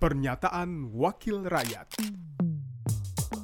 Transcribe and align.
Pernyataan 0.00 0.96
Wakil 0.96 1.44
Rakyat 1.44 2.00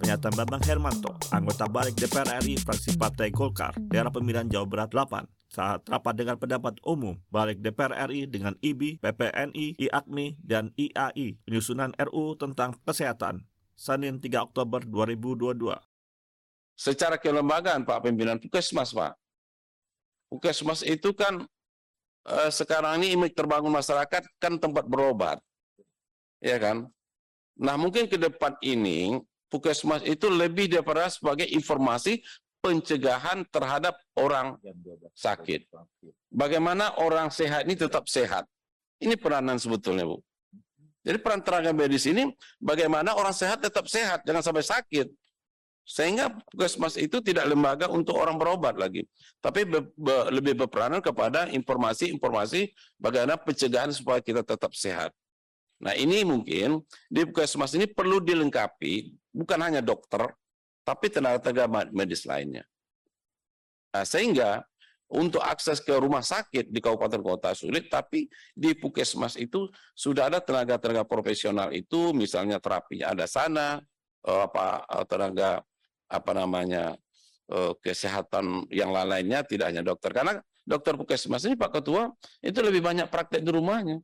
Pernyataan 0.01 0.35
Bambang 0.40 0.64
Hermanto, 0.64 1.12
anggota 1.29 1.69
balik 1.69 2.01
DPR 2.01 2.40
RI 2.40 2.56
fraksi 2.56 2.96
Partai 2.96 3.29
Golkar, 3.29 3.76
daerah 3.92 4.08
pemilihan 4.08 4.48
Jawa 4.48 4.64
Barat 4.64 4.88
8, 4.88 5.53
saat 5.53 5.84
rapat 5.84 6.16
dengan 6.16 6.40
pendapat 6.40 6.80
umum 6.80 7.21
balik 7.29 7.61
DPR 7.61 8.08
RI 8.08 8.24
dengan 8.24 8.56
IBI, 8.64 9.04
PPNI, 9.04 9.77
IAKMI, 9.85 10.27
dan 10.40 10.72
IAI, 10.81 11.37
penyusunan 11.45 11.92
RU 12.08 12.40
tentang 12.40 12.73
kesehatan, 12.88 13.45
Senin 13.77 14.17
3 14.17 14.49
Oktober 14.49 14.81
2022. 14.81 15.77
secara 16.73 17.20
kelembagaan 17.20 17.84
Pak 17.84 18.00
pimpinan 18.00 18.41
Puskesmas 18.41 18.96
Pak. 18.96 19.12
Puskesmas 20.32 20.80
itu 20.88 21.12
kan 21.12 21.45
eh, 22.24 22.48
sekarang 22.48 23.04
ini 23.04 23.12
image 23.12 23.36
terbangun 23.36 23.77
masyarakat 23.77 24.24
kan 24.41 24.56
tempat 24.56 24.88
berobat. 24.88 25.36
Ya 26.40 26.56
kan? 26.60 26.88
Nah, 27.56 27.80
mungkin 27.80 28.04
ke 28.06 28.20
depan 28.20 28.56
ini 28.60 29.16
Puskesmas 29.46 30.02
itu 30.02 30.27
lebih 30.27 30.66
daripada 30.66 31.06
sebagai 31.06 31.46
informasi 31.46 32.18
pencegahan 32.58 33.46
terhadap 33.46 33.94
orang 34.18 34.58
sakit. 35.14 35.70
Bagaimana 36.34 36.98
orang 36.98 37.30
sehat 37.30 37.62
ini 37.62 37.78
tetap 37.78 38.10
sehat. 38.10 38.42
Ini 38.98 39.14
peranan 39.14 39.60
sebetulnya, 39.60 40.08
Bu. 40.08 40.18
Jadi 41.06 41.22
peran 41.22 41.38
tenaga 41.38 41.70
medis 41.70 42.02
ini 42.10 42.27
bagaimana 42.58 43.14
orang 43.14 43.30
sehat 43.30 43.62
tetap 43.62 43.86
sehat, 43.86 44.27
jangan 44.27 44.42
sampai 44.42 44.66
sakit. 44.66 45.06
Sehingga 45.86 46.34
puskesmas 46.50 46.98
itu 46.98 47.22
tidak 47.22 47.46
lembaga 47.46 47.86
untuk 47.86 48.18
orang 48.18 48.34
berobat 48.34 48.74
lagi, 48.74 49.06
tapi 49.38 49.62
be- 49.62 49.86
be- 49.94 50.27
lebih 50.34 50.66
berperanan 50.66 50.98
kepada 50.98 51.46
informasi-informasi 51.46 52.74
bagaimana 52.98 53.38
pencegahan 53.38 53.94
supaya 53.94 54.18
kita 54.18 54.42
tetap 54.42 54.74
sehat. 54.74 55.14
Nah 55.76 55.92
ini 55.92 56.24
mungkin 56.24 56.80
di 57.12 57.28
puskesmas 57.28 57.77
ini 57.77 57.84
perlu 57.84 58.20
dilengkapi 58.24 59.12
bukan 59.36 59.58
hanya 59.60 59.84
dokter, 59.84 60.33
tapi 60.80 61.12
tenaga-tenaga 61.12 61.92
medis 61.92 62.24
lainnya. 62.24 62.64
Nah, 63.92 64.05
sehingga 64.08 64.64
untuk 65.06 65.44
akses 65.44 65.78
ke 65.84 65.92
rumah 65.96 66.24
sakit 66.24 66.72
di 66.72 66.80
kabupaten 66.80 67.20
kota 67.20 67.52
sulit, 67.52 67.92
tapi 67.92 68.27
di 68.56 68.72
puskesmas 68.74 69.36
itu 69.36 69.68
sudah 69.92 70.33
ada 70.33 70.41
tenaga-tenaga 70.41 71.05
profesional 71.05 71.70
itu, 71.77 72.16
misalnya 72.16 72.56
terapinya 72.56 73.12
ada 73.12 73.28
sana, 73.28 73.78
eh, 74.24 74.40
apa 74.42 74.83
eh, 74.88 75.05
tenaga 75.06 75.50
apa 76.06 76.33
namanya 76.33 76.96
eh, 77.52 77.72
kesehatan 77.84 78.66
yang 78.72 78.90
lain-lainnya 78.90 79.44
tidak 79.44 79.70
hanya 79.70 79.83
dokter 79.84 80.11
karena 80.11 80.42
dokter 80.66 80.98
puskesmas 80.98 81.46
ini 81.46 81.55
Pak 81.55 81.78
Ketua 81.78 82.11
itu 82.42 82.58
lebih 82.62 82.83
banyak 82.83 83.06
praktek 83.06 83.42
di 83.42 83.50
rumahnya 83.55 84.02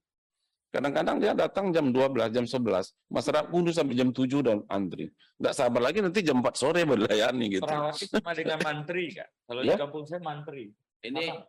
kadang-kadang 0.73 1.21
dia 1.21 1.37
datang 1.37 1.69
jam 1.69 1.93
12 1.93 2.33
jam 2.33 2.45
11 2.49 3.13
masyarakat 3.13 3.47
kudu 3.53 3.71
sampai 3.71 3.95
jam 3.95 4.09
7 4.09 4.41
dan 4.41 4.59
antri 4.73 5.13
nggak 5.37 5.53
sabar 5.53 5.85
lagi 5.85 6.01
nanti 6.01 6.25
jam 6.25 6.41
4 6.41 6.49
sore 6.57 6.83
baru 6.89 7.05
dilayani 7.05 7.47
gitu 7.53 7.69
Perawat 7.69 8.01
itu 8.01 8.15
sama 8.17 8.33
dengan 8.33 8.59
mantri 8.65 9.05
kak. 9.13 9.29
Kalau 9.45 9.61
Ya. 9.63 9.77
di 9.77 9.81
kampung 9.85 10.05
saya 10.09 10.21
mantri. 10.25 10.65
Ini 11.03 11.25
Apa? 11.29 11.45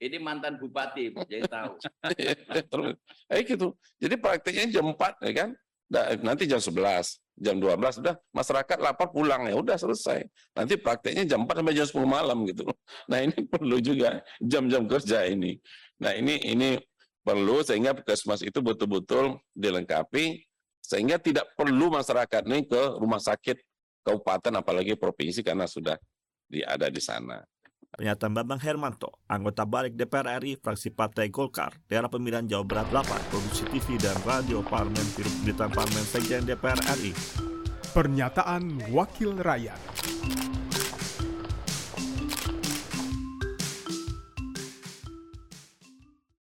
ini 0.00 0.16
mantan 0.16 0.56
bupati, 0.56 1.12
jadi 1.28 1.44
tahu. 1.44 1.72
Terus, 2.72 2.92
eh 3.28 3.40
gitu. 3.44 3.76
Jadi 4.00 4.14
prakteknya 4.16 4.64
jam 4.80 4.92
4 4.92 5.20
ya 5.24 5.32
kan. 5.34 5.50
Nah, 5.90 6.04
nanti 6.22 6.46
jam 6.46 6.62
11, 6.62 7.18
jam 7.34 7.56
12 7.58 7.98
udah 7.98 8.14
masyarakat 8.30 8.78
lapar 8.78 9.10
pulang 9.10 9.50
ya 9.50 9.58
udah 9.58 9.74
selesai. 9.74 10.22
Nanti 10.54 10.78
prakteknya 10.78 11.26
jam 11.26 11.42
4 11.44 11.58
sampai 11.64 11.74
jam 11.74 11.86
10 11.88 12.06
malam 12.06 12.38
gitu. 12.46 12.64
Nah, 13.10 13.18
ini 13.24 13.34
perlu 13.52 13.76
juga 13.82 14.20
jam-jam 14.38 14.86
kerja 14.86 15.26
ini. 15.26 15.58
Nah, 15.98 16.14
ini 16.14 16.38
ini 16.44 16.68
perlu 17.20 17.60
sehingga 17.60 17.92
puskesmas 17.92 18.40
itu 18.40 18.58
betul-betul 18.64 19.38
dilengkapi 19.52 20.44
sehingga 20.80 21.20
tidak 21.20 21.52
perlu 21.54 21.92
masyarakat 21.92 22.42
ini 22.48 22.66
ke 22.66 22.98
rumah 22.98 23.20
sakit 23.20 23.60
kabupaten 24.02 24.58
apalagi 24.58 24.96
provinsi 24.96 25.44
karena 25.44 25.68
sudah 25.68 25.94
ada 26.66 26.88
di 26.90 26.98
sana. 26.98 27.44
Pernyataan 27.90 28.30
Bambang 28.30 28.62
Hermanto, 28.62 29.18
anggota 29.26 29.66
balik 29.66 29.98
DPR 29.98 30.38
RI 30.38 30.54
fraksi 30.62 30.94
Partai 30.94 31.26
Golkar, 31.26 31.74
daerah 31.90 32.06
pemilihan 32.06 32.46
Jawa 32.46 32.62
Barat 32.62 32.88
8, 32.94 33.30
produksi 33.34 33.66
TV 33.66 33.98
dan 33.98 34.14
radio 34.22 34.62
Parlemen 34.62 35.02
Virus 35.18 35.34
Berita 35.42 35.66
Parlemen 35.66 36.06
Sekjen 36.06 36.46
DPR 36.46 36.78
RI. 37.02 37.10
Pernyataan 37.90 38.94
Wakil 38.94 39.34
Rakyat 39.42 39.82